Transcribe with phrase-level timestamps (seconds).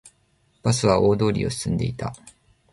[0.63, 2.11] バスは大通りを進んでいた